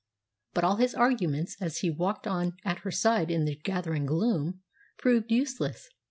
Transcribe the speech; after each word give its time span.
But 0.55 0.63
all 0.63 0.77
his 0.77 0.95
arguments, 0.95 1.57
as 1.61 1.81
he 1.81 1.91
walked 1.91 2.25
on 2.25 2.57
at 2.65 2.79
her 2.79 2.89
side 2.89 3.29
in 3.29 3.45
the 3.45 3.57
gathering 3.57 4.07
gloom, 4.07 4.61
proved 4.97 5.29
useless. 5.31 5.89